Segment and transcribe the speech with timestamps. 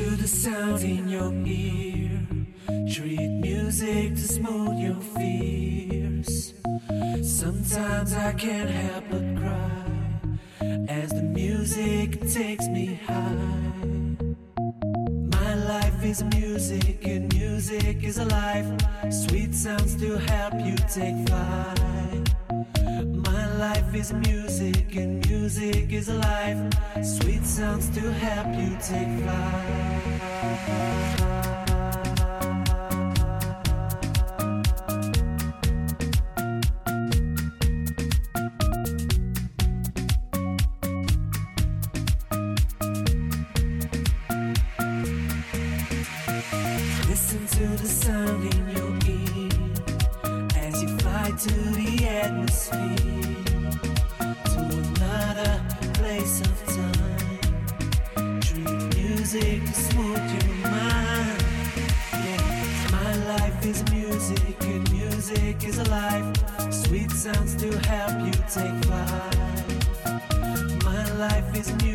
[0.00, 2.20] the sound in your ear.
[2.90, 6.54] Treat music to smooth your fears.
[7.22, 14.16] Sometimes I can't help but cry as the music takes me high.
[15.38, 18.66] My life is music and music is alive.
[19.10, 22.31] Sweet sounds to help you take flight.
[23.62, 26.58] Life is music and music is life.
[27.00, 31.51] Sweet sounds to help you take flight.
[67.22, 69.36] Sounds to help you take flight.
[70.84, 71.91] My life is music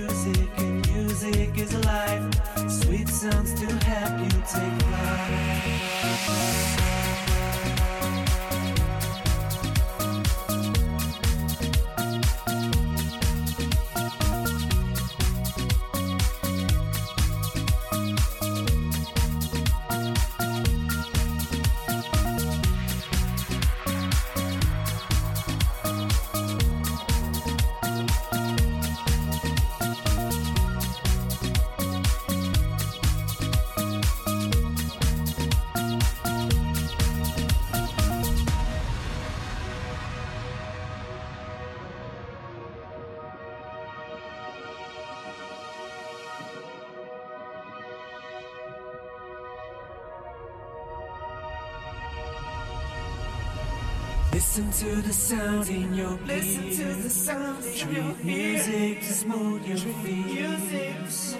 [54.37, 56.75] Listen to the sound in your Listen ear.
[56.75, 61.35] to the sound in Treat your music to smooth your fears.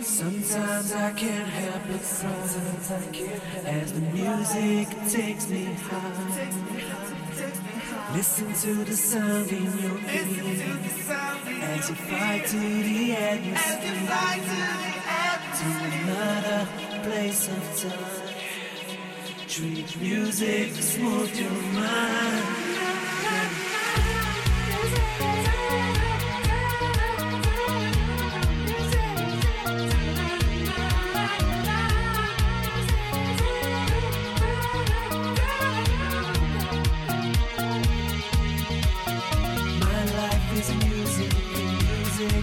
[0.00, 2.38] Sometimes I can't help but cry
[3.66, 6.52] as the music takes me high.
[8.14, 10.78] Listen to the sound in your ear
[11.74, 14.06] as you fly to the end atmosphere
[15.58, 15.68] to
[15.98, 16.68] another
[17.02, 18.19] place of time.
[19.60, 22.46] Treat music to smooth your mind.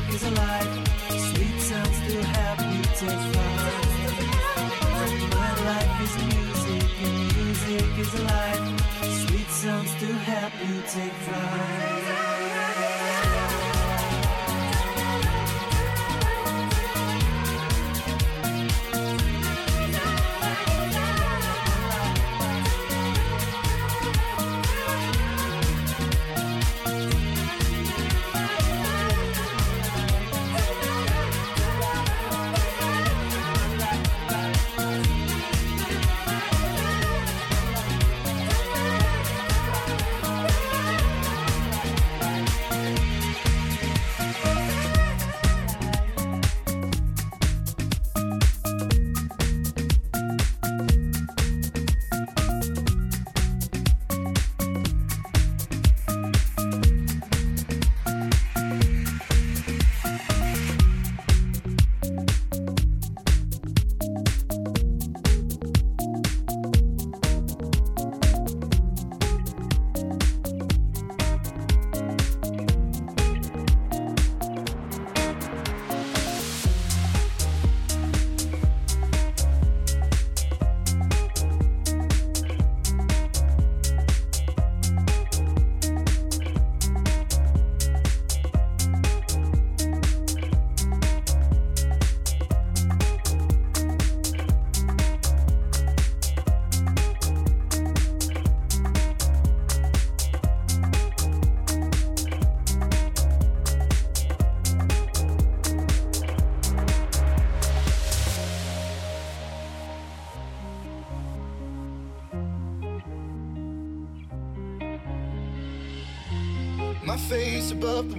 [0.10, 0.88] Is alive.
[1.10, 3.57] Sweet sounds to help you take flight.
[7.78, 8.82] Music is alive.
[9.02, 12.37] Sweet sounds to help you take flight.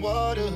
[0.01, 0.51] Water.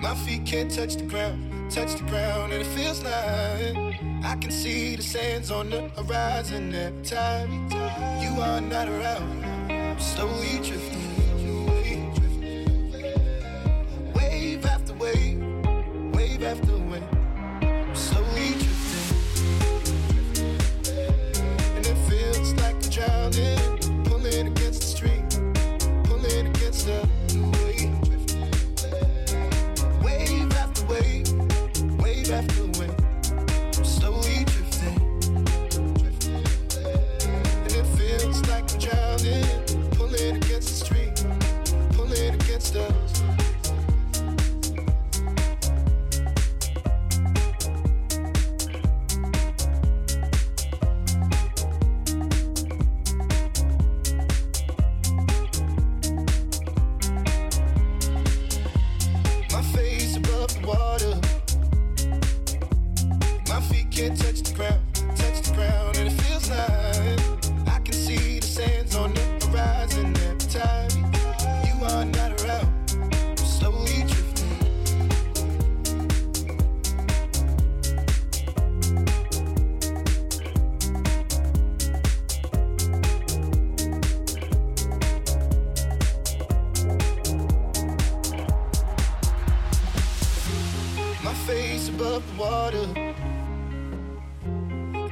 [0.00, 1.46] My feet can't touch the ground.
[1.70, 6.74] touch the ground, and it feels like I can see the sands on the horizon
[6.74, 7.68] every time
[8.20, 9.44] you are not around.
[9.70, 10.99] I'm slowly drifting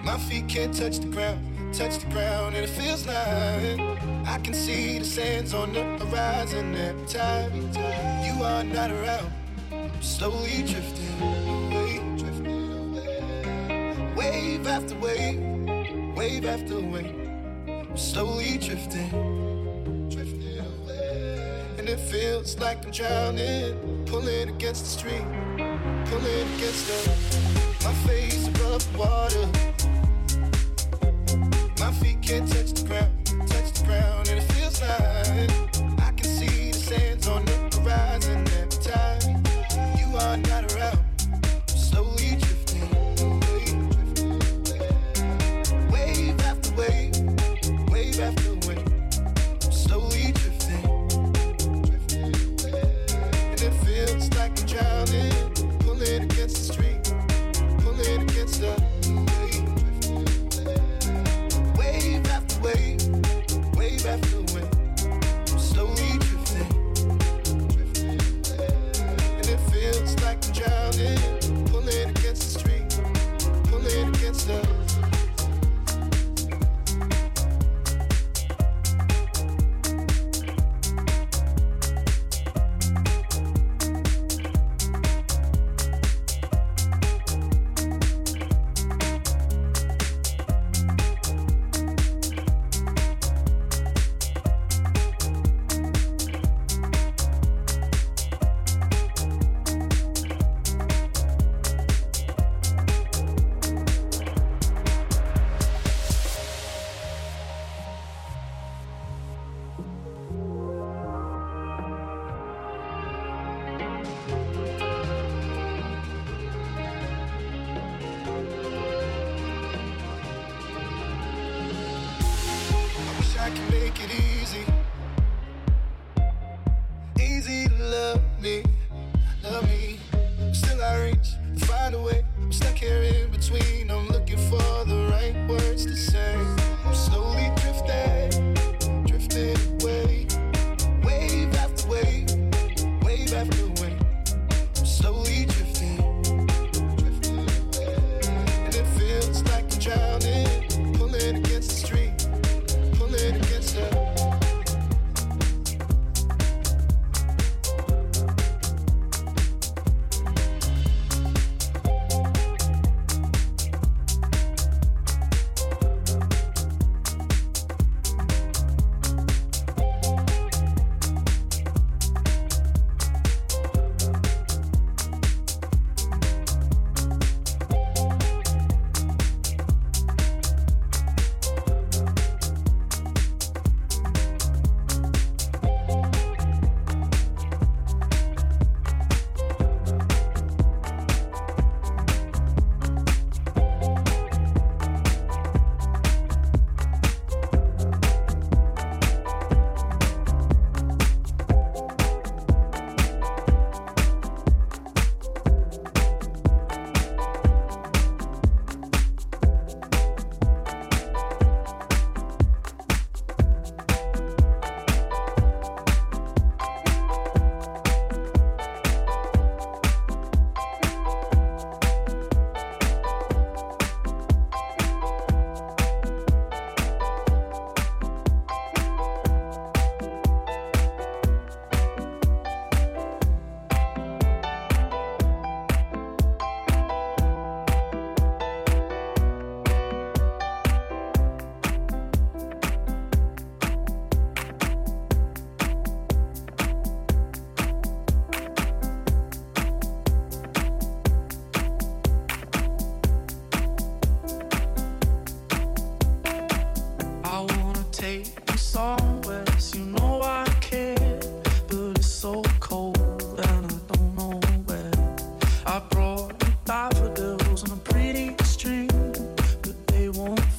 [0.09, 1.39] My feet can't touch the ground,
[1.75, 3.79] touch the ground, and it feels like
[4.27, 7.53] I can see the sands on the horizon every time
[8.25, 9.31] you are not around.
[9.71, 14.15] I'm slowly drifting away, drifting away.
[14.17, 15.41] Wave after wave,
[16.17, 17.29] wave after wave.
[17.69, 19.11] I'm slowly drifting,
[20.09, 21.67] drifting away.
[21.77, 25.27] And it feels like I'm drowning, pulling against the stream,
[26.07, 29.98] pulling against the my face above water.
[32.01, 35.08] Feet can't touch the ground, touch the ground, and it feels like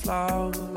[0.09, 0.68] flower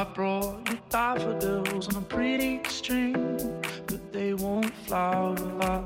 [0.00, 3.12] I brought you daffodils on a pretty string,
[3.86, 5.34] but they won't flower.
[5.34, 5.79] like